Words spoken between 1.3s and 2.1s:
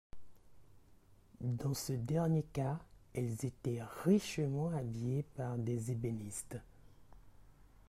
Dans ce